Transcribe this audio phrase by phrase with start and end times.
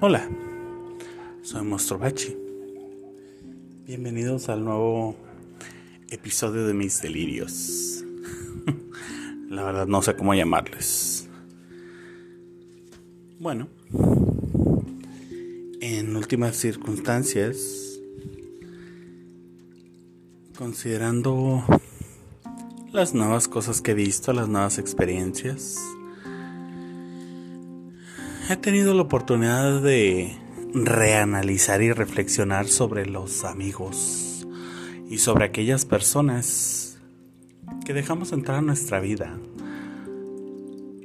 [0.00, 0.28] Hola,
[1.42, 2.36] soy Monstruo Bachi.
[3.84, 5.16] Bienvenidos al nuevo
[6.08, 8.04] episodio de mis delirios.
[9.50, 11.28] La verdad no sé cómo llamarles.
[13.40, 13.66] Bueno,
[15.80, 17.98] en últimas circunstancias,
[20.56, 21.64] considerando
[22.92, 25.76] las nuevas cosas que he visto, las nuevas experiencias,
[28.50, 30.34] he tenido la oportunidad de
[30.72, 34.46] reanalizar y reflexionar sobre los amigos
[35.10, 36.98] y sobre aquellas personas
[37.84, 39.38] que dejamos entrar a nuestra vida.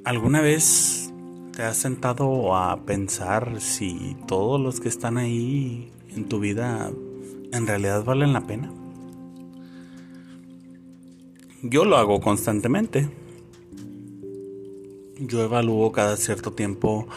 [0.05, 1.13] ¿Alguna vez
[1.53, 6.91] te has sentado a pensar si todos los que están ahí en tu vida
[7.51, 8.71] en realidad valen la pena?
[11.61, 13.09] Yo lo hago constantemente
[15.27, 17.07] yo evalúo cada cierto tiempo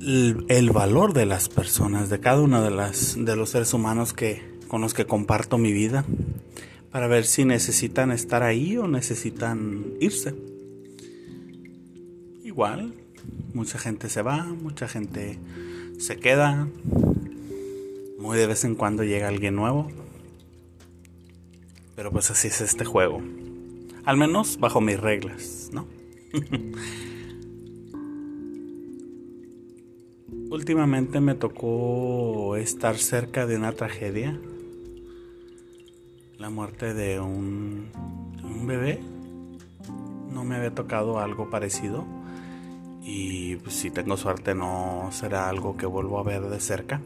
[0.00, 4.42] el, valor de las personas, de cada uno de, las, de los seres humanos que,
[4.68, 6.04] con los que comparto mi vida,
[6.90, 10.34] para ver si necesitan estar ahí o necesitan irse.
[12.44, 12.94] Igual,
[13.54, 15.38] mucha gente se va, mucha gente
[15.98, 16.68] se queda,
[18.18, 19.88] muy de vez en cuando llega alguien nuevo,
[21.96, 23.20] pero pues así es este juego.
[24.08, 25.86] Al menos bajo mis reglas, ¿no?
[30.50, 34.40] Últimamente me tocó estar cerca de una tragedia.
[36.38, 37.90] La muerte de un,
[38.42, 38.98] un bebé.
[40.32, 42.06] No me había tocado algo parecido.
[43.02, 47.02] Y pues, si tengo suerte no será algo que vuelvo a ver de cerca.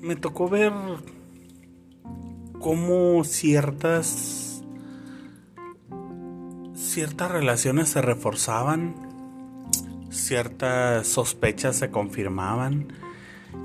[0.00, 0.72] Me tocó ver
[2.66, 4.60] cómo ciertas
[6.74, 8.96] ciertas relaciones se reforzaban,
[10.10, 12.92] ciertas sospechas se confirmaban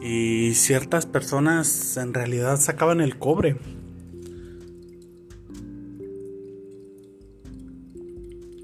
[0.03, 3.57] y ciertas personas en realidad sacaban el cobre.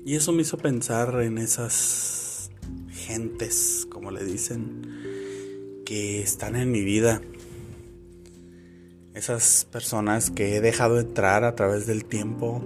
[0.06, 2.52] Y eso me hizo pensar en esas
[2.92, 4.84] gentes, como le dicen,
[5.84, 7.24] que están en mi vida
[9.18, 12.62] esas personas que he dejado entrar a través del tiempo,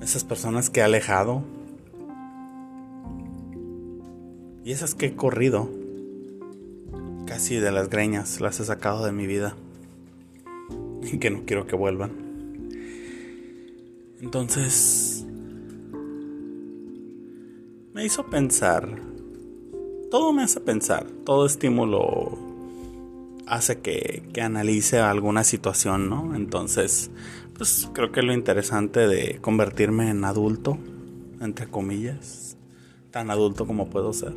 [0.00, 1.42] esas personas que he alejado
[4.62, 5.68] y esas que he corrido
[7.26, 9.56] casi de las greñas, las he sacado de mi vida
[11.02, 12.12] y que no quiero que vuelvan.
[14.20, 15.26] Entonces,
[17.92, 19.02] me hizo pensar,
[20.12, 22.47] todo me hace pensar, todo estímulo
[23.48, 26.34] hace que, analice alguna situación, ¿no?
[26.34, 27.10] Entonces,
[27.56, 30.78] pues creo que lo interesante de convertirme en adulto,
[31.40, 32.56] entre comillas,
[33.10, 34.34] tan adulto como puedo ser,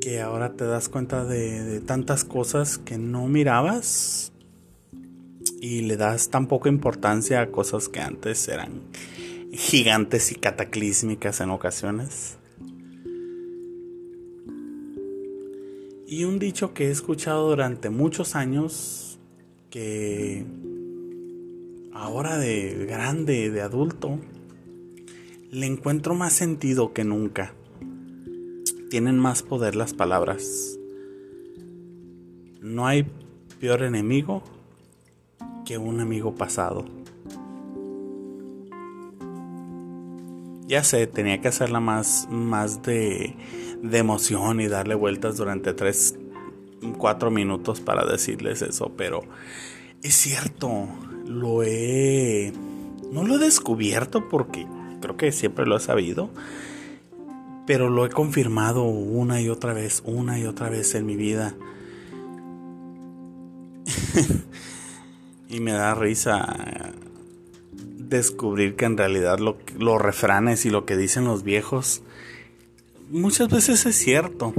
[0.00, 4.32] que ahora te das cuenta de, tantas cosas que no mirabas
[5.60, 8.82] y le das tan poca importancia a cosas que antes eran
[9.52, 12.38] gigantes y cataclísmicas en ocasiones.
[16.16, 19.18] Y un dicho que he escuchado durante muchos años,
[19.68, 20.46] que
[21.92, 24.20] ahora de grande, de adulto,
[25.50, 27.52] le encuentro más sentido que nunca.
[28.90, 30.78] Tienen más poder las palabras.
[32.62, 33.10] No hay
[33.58, 34.44] peor enemigo
[35.66, 36.84] que un amigo pasado.
[40.66, 43.36] Ya sé, tenía que hacerla más, más de
[43.84, 46.18] de emoción y darle vueltas durante 3,
[46.96, 49.22] 4 minutos para decirles eso, pero
[50.02, 50.88] es cierto,
[51.26, 52.52] lo he...
[53.12, 54.66] No lo he descubierto porque
[55.00, 56.30] creo que siempre lo he sabido,
[57.66, 61.54] pero lo he confirmado una y otra vez, una y otra vez en mi vida.
[65.48, 66.83] y me da risa
[68.08, 72.02] descubrir que en realidad los refranes y lo que dicen los viejos
[73.10, 74.52] muchas veces es cierto.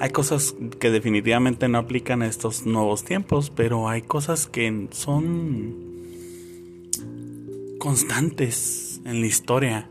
[0.00, 5.76] Hay cosas que definitivamente no aplican a estos nuevos tiempos, pero hay cosas que son
[7.78, 9.88] constantes en la historia.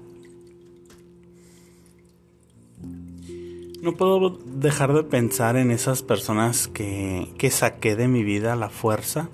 [3.82, 8.70] No puedo dejar de pensar en esas personas que, que saqué de mi vida la
[8.70, 9.30] fuerza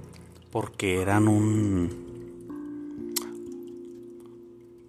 [0.52, 2.07] porque eran un...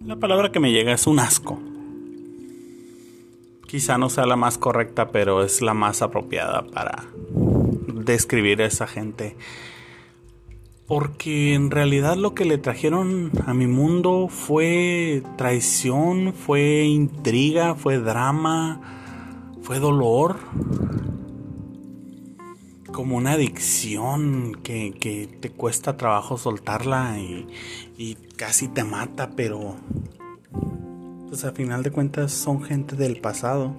[0.05, 1.59] La palabra que me llega es un asco.
[3.67, 7.05] Quizá no sea la más correcta, pero es la más apropiada para
[8.05, 9.35] describir a esa gente
[10.87, 17.99] Porque en realidad lo que le trajeron a mi mundo fue traición, fue intriga, fue
[17.99, 18.81] drama,
[19.61, 20.37] fue dolor.
[22.99, 27.47] Como una adicción que, te cuesta trabajo soltarla y,
[27.97, 29.77] y casi te mata, pero
[31.29, 33.73] pues a final de cuentas son gente del pasado.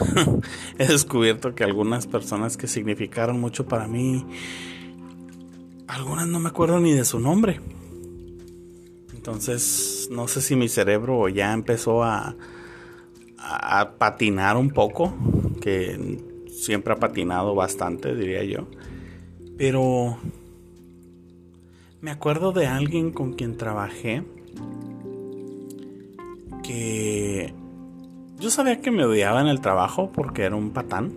[0.80, 4.26] He descubierto que algunas personas que significaron mucho para mí
[5.86, 7.60] algunas no me acuerdo ni de su nombre.
[9.14, 12.34] Entonces, no sé si mi cerebro ya empezó a,
[13.38, 15.14] a patinar un poco,
[15.60, 16.29] que
[16.60, 18.66] siempre ha patinado bastante, diría yo.
[19.56, 20.18] Pero
[22.00, 24.22] me acuerdo de alguien con quien trabajé
[26.62, 27.52] que
[28.38, 31.12] yo sabía que me odiaba en el trabajo porque era un patán.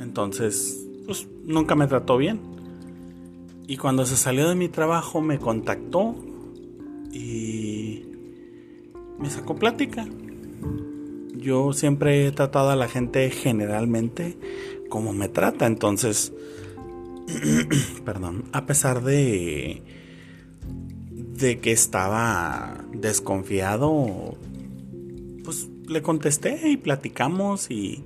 [0.00, 2.40] Entonces, pues nunca me trató bien.
[3.66, 6.16] Y cuando se salió de mi trabajo me contactó
[7.12, 8.04] y
[9.18, 10.06] me sacó plática.
[11.38, 14.36] Yo siempre he tratado a la gente generalmente
[14.88, 16.32] como me trata, entonces,
[18.04, 19.82] perdón, a pesar de
[21.38, 24.36] de que estaba desconfiado,
[25.44, 28.04] pues le contesté y platicamos y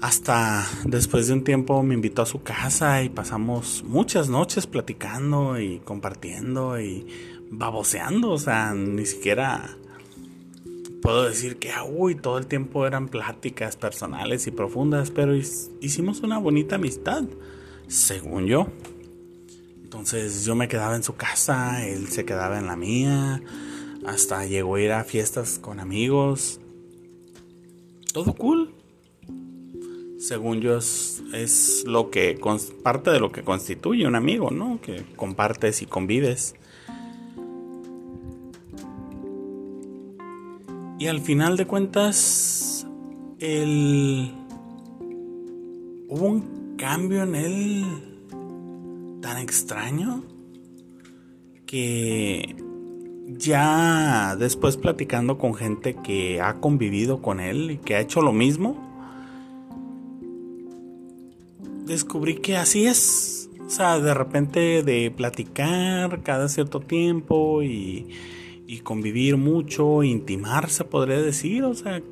[0.00, 5.60] hasta después de un tiempo me invitó a su casa y pasamos muchas noches platicando
[5.60, 7.06] y compartiendo y
[7.50, 8.30] baboseando.
[8.30, 9.76] O sea, ni siquiera
[11.02, 16.20] puedo decir que ah, uy, todo el tiempo eran pláticas personales y profundas, pero hicimos
[16.20, 17.24] una bonita amistad,
[17.88, 18.68] según yo.
[19.82, 23.42] Entonces yo me quedaba en su casa, él se quedaba en la mía,
[24.06, 26.60] hasta llegó a ir a fiestas con amigos.
[28.14, 28.72] Todo cool
[30.22, 32.38] según yo, es, lo que
[32.82, 34.80] parte de lo que constituye un amigo, ¿no?
[34.80, 36.54] Que compartes y convives.
[41.02, 42.86] Y al final de cuentas,
[43.40, 44.30] el...
[46.08, 47.84] hubo un cambio en él
[49.20, 50.22] tan extraño
[51.66, 52.54] que
[53.26, 58.32] ya después platicando con gente que ha convivido con él y que ha hecho lo
[58.32, 58.76] mismo,
[61.84, 63.50] descubrí que así es.
[63.66, 68.06] O sea, de repente de platicar cada cierto tiempo y,
[68.80, 71.64] convivir mucho, intimarse, podría decir.
[71.64, 72.02] O sea,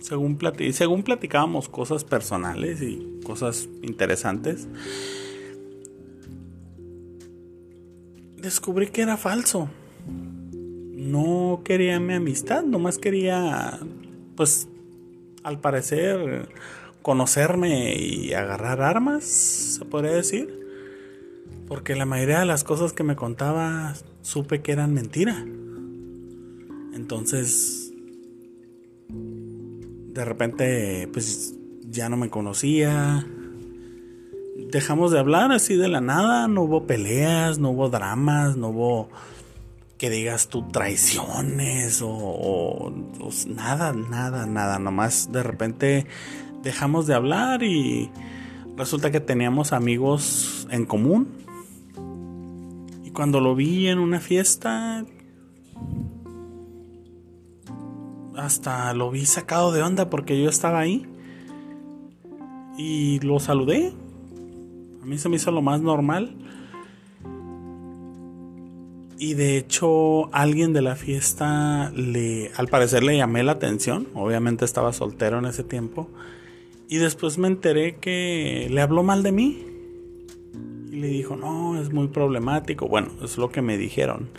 [0.00, 0.38] según,
[0.72, 4.68] según platicábamos cosas personales y cosas interesantes,
[8.36, 9.68] descubrí que era falso.
[10.06, 13.78] No quería mi amistad, nomás quería,
[14.36, 14.68] pues,
[15.42, 16.48] al parecer
[17.02, 20.58] conocerme y agarrar armas, se podría decir.
[21.66, 25.46] Porque la mayoría de las cosas que me contaba supe que eran mentira.
[26.94, 27.92] Entonces,
[29.08, 33.26] de repente, pues ya no me conocía.
[34.70, 36.48] Dejamos de hablar así de la nada.
[36.48, 39.08] No hubo peleas, no hubo dramas, no hubo
[39.96, 42.92] que digas tú traiciones o, o
[43.48, 44.78] nada, nada, nada.
[44.78, 46.06] Nomás de repente
[46.62, 48.10] dejamos de hablar y
[48.76, 51.28] resulta que teníamos amigos en común.
[53.04, 55.04] Y cuando lo vi en una fiesta,
[58.38, 61.06] hasta lo vi sacado de onda porque yo estaba ahí.
[62.76, 63.92] Y lo saludé.
[65.02, 66.36] A mí se me hizo lo más normal.
[69.18, 74.06] Y de hecho, alguien de la fiesta le, al parecer le llamé la atención.
[74.14, 76.08] Obviamente estaba soltero en ese tiempo.
[76.88, 79.66] Y después me enteré que le habló mal de mí.
[80.92, 82.86] Y le dijo, no, es muy problemático.
[82.86, 84.30] Bueno, es lo que me dijeron.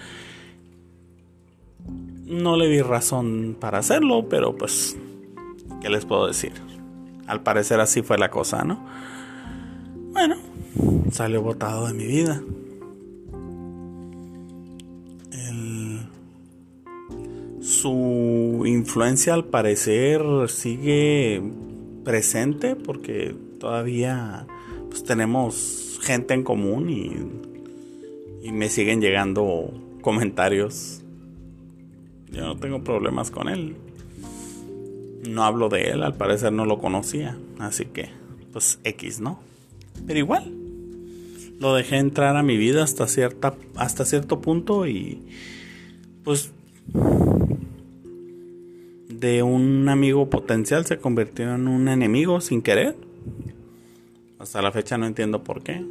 [2.29, 4.95] No le di razón para hacerlo, pero pues,
[5.81, 6.53] ¿qué les puedo decir?
[7.25, 8.85] Al parecer así fue la cosa, ¿no?
[10.11, 10.35] Bueno,
[11.11, 12.41] salió botado de mi vida.
[17.61, 21.41] Su influencia al parecer sigue
[22.03, 24.47] presente porque todavía
[24.89, 30.98] pues, tenemos gente en común y, y me siguen llegando comentarios.
[32.31, 33.75] Yo no tengo problemas con él.
[35.27, 37.37] No hablo de él, al parecer no lo conocía.
[37.59, 38.09] Así que,
[38.53, 39.39] pues X, ¿no?
[40.07, 40.51] Pero igual.
[41.59, 43.55] Lo dejé entrar a mi vida hasta cierta.
[43.75, 44.87] hasta cierto punto.
[44.87, 45.21] Y.
[46.23, 46.51] Pues
[49.19, 52.95] de un amigo potencial se convirtió en un enemigo sin querer.
[54.39, 55.85] Hasta la fecha no entiendo por qué.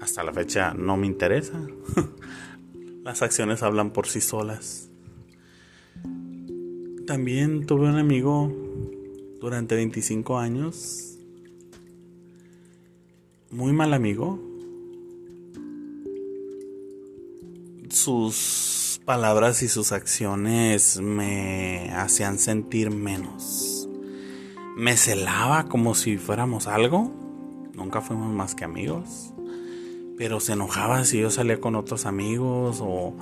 [0.00, 1.60] hasta la fecha no me interesa.
[3.04, 4.89] Las acciones hablan por sí solas.
[7.10, 8.52] También tuve un amigo
[9.40, 11.18] durante 25 años,
[13.50, 14.38] muy mal amigo.
[17.88, 23.88] Sus palabras y sus acciones me hacían sentir menos.
[24.76, 27.10] Me celaba como si fuéramos algo.
[27.74, 29.32] Nunca fuimos más que amigos
[30.20, 33.14] pero se enojaba si yo salía con otros amigos o,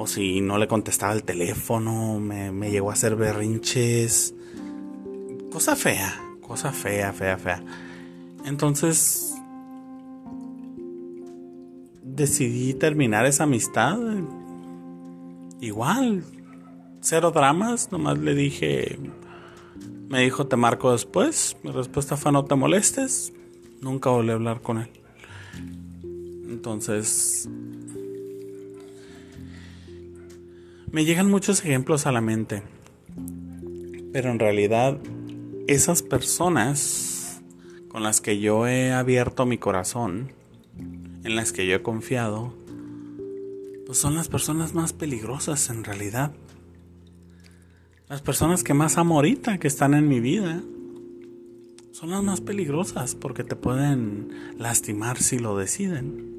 [0.00, 4.32] o si no le contestaba el teléfono, me, me llegó a hacer berrinches.
[5.50, 7.64] Cosa fea, cosa fea, fea, fea.
[8.44, 9.34] Entonces
[12.04, 13.98] decidí terminar esa amistad.
[15.60, 16.22] Igual,
[17.00, 19.00] cero dramas, nomás le dije,
[20.08, 23.32] me dijo te marco después, mi respuesta fue no te molestes,
[23.80, 24.90] nunca volví a hablar con él.
[26.48, 27.48] Entonces,
[30.90, 32.62] me llegan muchos ejemplos a la mente.
[34.12, 34.98] Pero en realidad,
[35.66, 37.42] esas personas
[37.88, 40.32] con las que yo he abierto mi corazón,
[41.24, 42.54] en las que yo he confiado,
[43.86, 46.32] pues son las personas más peligrosas en realidad.
[48.08, 50.62] Las personas que más amo ahorita, que están en mi vida,
[51.92, 56.38] son las más peligrosas porque te pueden lastimar si lo deciden.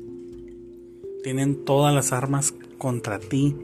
[1.23, 3.55] Tienen todas las armas contra ti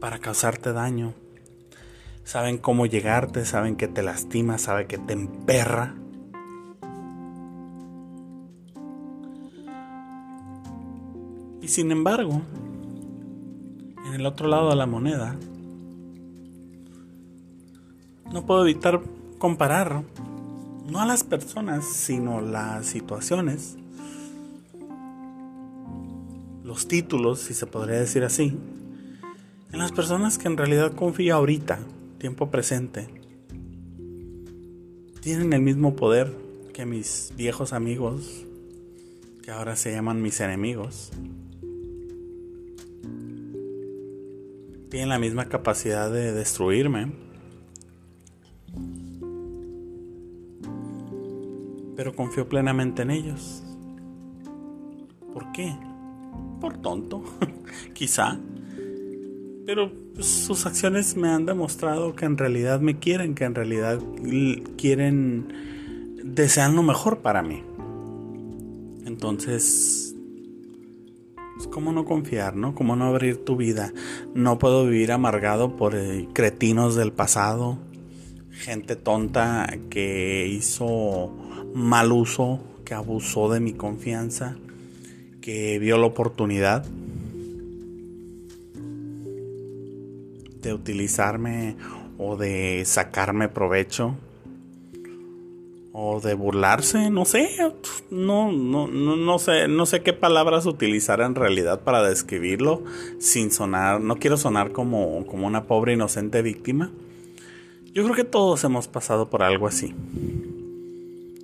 [0.00, 1.14] para causarte daño.
[2.24, 5.94] Saben cómo llegarte, saben que te lastima, saben que te emperra.
[11.62, 12.42] Y sin embargo,
[14.06, 15.36] en el otro lado de la moneda,
[18.32, 19.00] no puedo evitar
[19.38, 20.02] comparar
[20.86, 23.78] no a las personas, sino las situaciones
[26.68, 28.54] los títulos, si se podría decir así,
[29.72, 31.78] en las personas que en realidad confío ahorita,
[32.18, 33.08] tiempo presente.
[35.20, 36.34] Tienen el mismo poder
[36.72, 38.44] que mis viejos amigos,
[39.42, 41.10] que ahora se llaman mis enemigos.
[44.90, 47.12] Tienen la misma capacidad de destruirme.
[51.96, 53.62] Pero confío plenamente en ellos.
[55.32, 55.74] ¿Por qué?
[56.60, 57.22] por tonto,
[57.94, 58.38] quizá.
[59.68, 64.00] Pero pues, sus acciones me han demostrado que en realidad me quieren, que en realidad
[64.78, 65.52] quieren,
[66.24, 67.62] desean lo mejor para mí.
[69.04, 70.16] Entonces,
[71.54, 72.74] pues, ¿cómo no confiar, no?
[72.74, 73.92] ¿Cómo no abrir tu vida?
[74.34, 77.76] No puedo vivir amargado por eh, cretinos del pasado,
[78.50, 81.30] gente tonta que hizo
[81.74, 84.56] mal uso, que abusó de mi confianza
[85.42, 86.86] que vio la oportunidad
[90.62, 91.76] de utilizarme
[92.18, 94.16] o de sacarme provecho
[95.92, 97.48] o de burlarse, no sé,
[98.10, 102.82] no, no, no, no, sé, no sé qué palabras utilizar en realidad para describirlo
[103.18, 106.90] sin sonar, no quiero sonar como, como una pobre inocente víctima.
[107.92, 109.94] Yo creo que todos hemos pasado por algo así.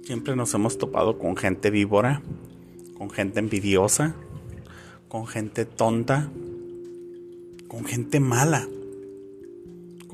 [0.05, 2.23] Siempre nos hemos topado con gente víbora
[2.95, 4.15] con gente envidiosa,
[5.09, 6.31] con gente tonta,
[7.69, 8.67] con gente mala,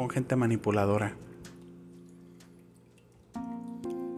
[0.00, 1.14] con gente manipuladora.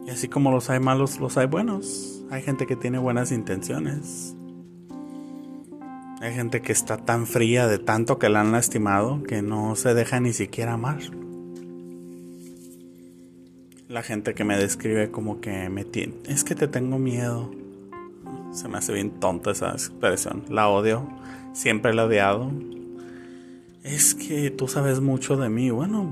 [0.07, 2.23] Y así como los hay malos, los hay buenos.
[2.31, 4.37] Hay gente que tiene buenas intenciones.
[6.21, 9.93] Hay gente que está tan fría de tanto que la han lastimado que no se
[9.93, 11.01] deja ni siquiera amar.
[13.89, 17.51] La gente que me describe como que me tiene, es que te tengo miedo.
[18.53, 20.45] Se me hace bien tonta esa expresión.
[20.49, 21.09] La odio.
[21.55, 22.53] Siempre la he odiado.
[23.83, 25.71] Es que tú sabes mucho de mí.
[25.71, 26.09] Bueno,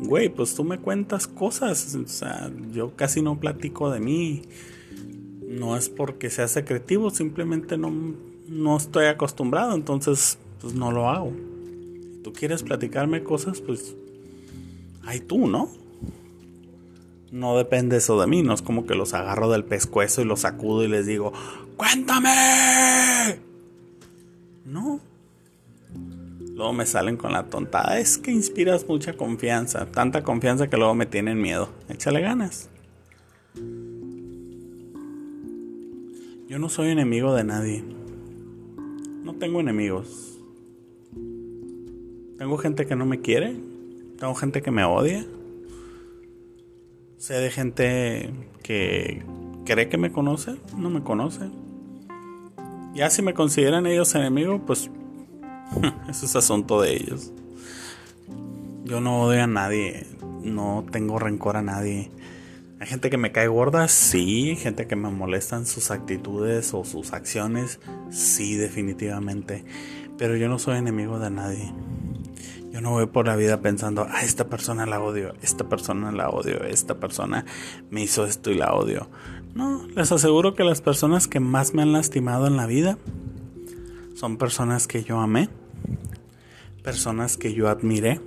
[0.00, 1.94] güey, pues tú me cuentas cosas.
[1.94, 4.42] O sea, yo casi no platico de mí.
[5.48, 7.92] No es porque sea secretivo, simplemente no,
[8.48, 11.32] no estoy acostumbrado, entonces pues no lo hago.
[11.32, 13.94] Si tú quieres platicarme cosas, pues
[15.04, 15.70] hay tú, ¿no?
[17.30, 20.40] No depende eso de mí, no es como que los agarro del pescuezo y los
[20.40, 21.32] sacudo y les digo,
[21.76, 23.40] ¡Cuéntame!
[24.64, 25.00] No.
[26.54, 27.98] Luego me salen con la tontada.
[27.98, 29.86] Es que inspiras mucha confianza.
[29.86, 31.68] Tanta confianza que luego me tienen miedo.
[31.88, 32.70] Échale ganas.
[36.48, 37.84] Yo no soy enemigo de nadie.
[39.24, 40.38] No tengo enemigos.
[42.38, 43.56] Tengo gente que no me quiere.
[44.20, 45.26] Tengo gente que me odia.
[47.16, 48.30] Sé de gente
[48.62, 49.24] que
[49.64, 50.54] cree que me conoce.
[50.78, 51.50] No me conoce.
[52.94, 54.88] Ya si me consideran ellos enemigos, pues
[56.08, 57.32] eso es asunto de ellos.
[58.84, 60.06] Yo no odio a nadie,
[60.42, 62.10] no tengo rencor a nadie.
[62.80, 67.12] Hay gente que me cae gorda, sí, gente que me molestan sus actitudes o sus
[67.12, 69.64] acciones, sí, definitivamente.
[70.18, 71.72] Pero yo no soy enemigo de nadie.
[72.74, 76.10] Yo no voy por la vida pensando, a ah, esta persona la odio, esta persona
[76.10, 77.46] la odio, esta persona
[77.88, 79.08] me hizo esto y la odio.
[79.54, 82.98] No, les aseguro que las personas que más me han lastimado en la vida
[84.14, 85.48] son personas que yo amé,
[86.82, 88.20] personas que yo admiré,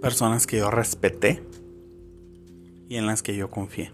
[0.00, 1.42] personas que yo respeté
[2.88, 3.90] y en las que yo confié.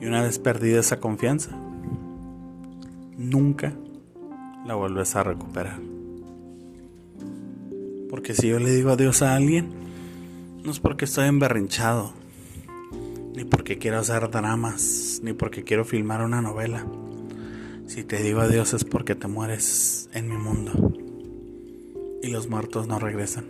[0.00, 1.50] Y una vez perdida esa confianza,
[3.16, 3.72] nunca
[4.66, 5.78] la vuelves a recuperar.
[8.10, 9.70] Porque si yo le digo adiós a alguien,
[10.64, 12.12] no es porque estoy emberrinchado,
[13.34, 16.84] ni porque quiero hacer dramas, ni porque quiero filmar una novela.
[17.92, 20.72] Si te digo adiós es porque te mueres en mi mundo
[22.22, 23.44] y los muertos no regresan.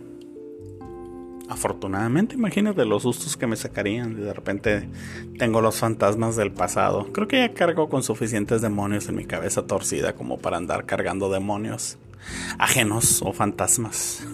[1.47, 4.19] Afortunadamente, imagínate los sustos que me sacarían.
[4.19, 4.89] De repente
[5.37, 7.07] tengo los fantasmas del pasado.
[7.13, 11.31] Creo que ya cargo con suficientes demonios en mi cabeza torcida como para andar cargando
[11.31, 11.97] demonios
[12.59, 14.27] ajenos o fantasmas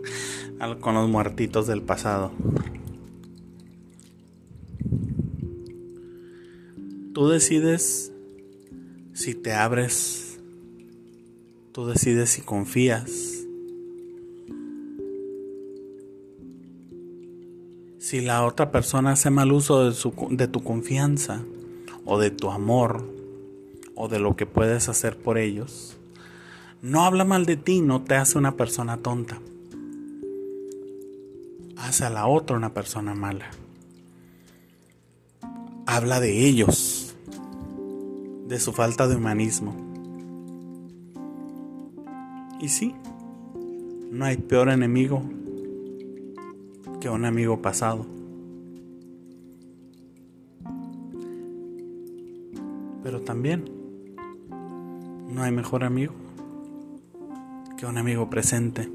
[0.80, 2.32] con los muertitos del pasado.
[7.14, 8.12] Tú decides
[9.18, 10.38] si te abres,
[11.72, 13.38] tú decides si confías
[18.08, 21.42] Si la otra persona hace mal uso de, su, de tu confianza
[22.06, 23.04] o de tu amor
[23.94, 25.98] o de lo que puedes hacer por ellos,
[26.80, 29.42] no habla mal de ti, no te hace una persona tonta.
[31.76, 33.50] Hace a la otra una persona mala.
[35.84, 37.07] Habla de ellos,
[38.48, 39.74] de su falta de humanismo.
[42.60, 42.94] Y sí,
[44.10, 45.22] no hay peor enemigo
[46.98, 48.06] que un amigo pasado.
[53.02, 53.70] Pero también
[55.28, 56.14] no hay mejor amigo
[57.76, 58.90] que un amigo presente,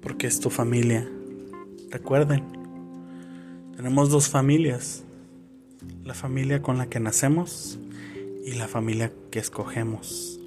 [0.00, 1.08] porque es tu familia.
[1.90, 2.44] Recuerden,
[3.76, 5.02] tenemos dos familias,
[6.04, 7.80] la familia con la que nacemos
[8.44, 10.40] y la familia que escogemos.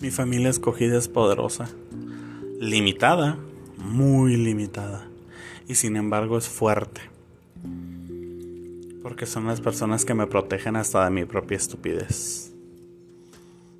[0.00, 1.68] Mi familia escogida es poderosa
[2.60, 3.38] limitada,
[3.76, 5.08] muy limitada,
[5.68, 7.02] y sin embargo es fuerte.
[9.02, 12.52] Porque son las personas que me protegen hasta de mi propia estupidez.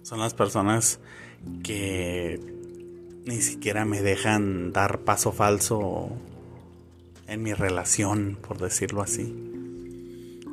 [0.03, 1.01] Son las personas
[1.65, 2.41] que
[3.25, 6.11] ni siquiera me dejan dar paso falso
[7.27, 9.56] en mi relación, por decirlo así.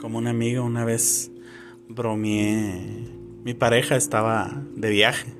[0.03, 1.31] Como una amiga una vez
[1.87, 3.07] bromeé,
[3.45, 5.33] mi pareja estaba de viaje.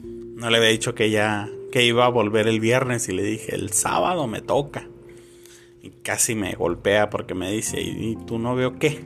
[0.00, 3.54] No le había dicho que ella que iba a volver el viernes y le dije,
[3.54, 4.88] el sábado me toca.
[5.82, 9.04] Y casi me golpea porque me dice, ¿y tu novio qué?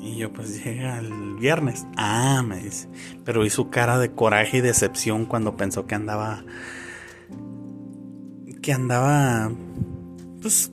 [0.00, 1.84] Y yo pues llega el viernes.
[1.96, 2.88] Ah, me dice.
[3.24, 6.44] Pero vi su cara de coraje y decepción cuando pensó que andaba...
[8.62, 9.50] Que andaba...
[10.40, 10.70] Pues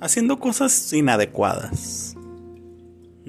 [0.00, 2.14] haciendo cosas inadecuadas.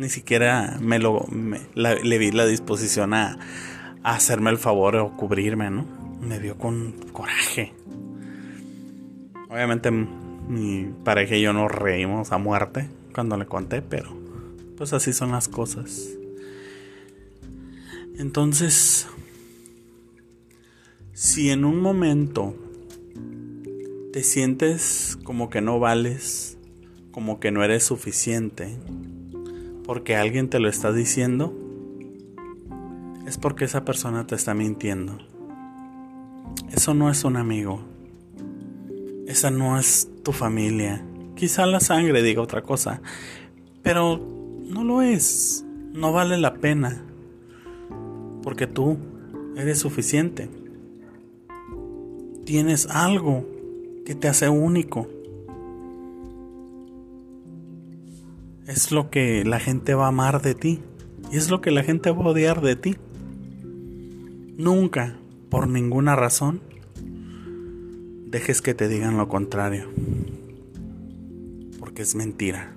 [0.01, 1.27] Ni siquiera me lo...
[1.75, 3.37] le vi la disposición a,
[4.01, 5.85] a hacerme el favor o cubrirme, ¿no?
[6.21, 7.73] me vio con coraje.
[9.47, 14.11] Obviamente mi pareja y yo nos reímos a muerte cuando le conté, pero
[14.75, 16.09] pues así son las cosas.
[18.17, 19.07] Entonces,
[21.13, 22.55] si en un momento
[24.13, 26.57] te sientes como que no vales,
[27.11, 28.77] como que no eres suficiente,
[29.83, 31.53] porque alguien te lo está diciendo,
[33.27, 35.17] es porque esa persona te está mintiendo.
[36.71, 37.81] Eso no es un amigo.
[39.27, 41.05] Esa no es tu familia.
[41.35, 43.01] Quizá la sangre diga otra cosa,
[43.81, 44.19] pero
[44.63, 45.65] no lo es.
[45.93, 47.03] No vale la pena.
[48.43, 48.97] Porque tú
[49.55, 50.49] eres suficiente.
[52.45, 53.45] Tienes algo
[54.05, 55.07] que te hace único.
[58.67, 60.81] Es lo que la gente va a amar de ti.
[61.31, 62.95] Y es lo que la gente va a odiar de ti.
[64.57, 65.17] Nunca
[65.49, 66.61] por ninguna razón
[68.31, 69.89] dejes que te digan lo contrario,
[71.79, 72.73] porque es mentira.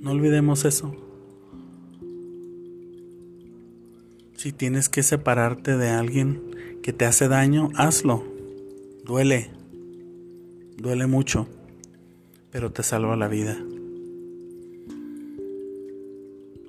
[0.00, 0.94] No olvidemos eso.
[4.36, 6.40] Si tienes que separarte de alguien
[6.82, 8.24] que te hace daño, hazlo.
[9.04, 9.50] Duele.
[10.76, 11.48] Duele mucho.
[12.50, 13.56] Pero te salva la vida.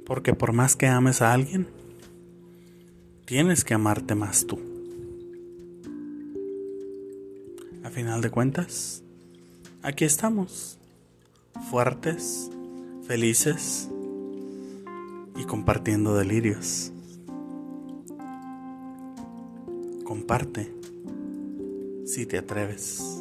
[0.06, 1.68] Porque por más que ames a alguien,
[3.26, 4.60] tienes que amarte más tú.
[7.84, 9.04] A final de cuentas,
[9.82, 10.78] aquí estamos,
[11.70, 12.50] fuertes,
[13.08, 13.90] felices
[15.36, 16.92] y compartiendo delirios.
[20.04, 20.72] Comparte
[22.06, 23.21] si te atreves.